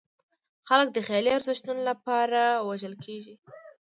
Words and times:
خلک 0.69 0.87
د 0.93 0.97
خیالي 1.07 1.31
ارزښتونو 1.37 1.81
لپاره 1.89 2.41
وژل 2.67 2.93
کېږي. 3.05 3.35